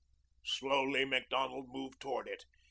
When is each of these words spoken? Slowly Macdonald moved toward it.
Slowly 0.43 1.05
Macdonald 1.05 1.67
moved 1.69 1.99
toward 2.01 2.27
it. 2.27 2.45